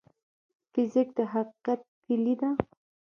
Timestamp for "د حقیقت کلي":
1.17-2.35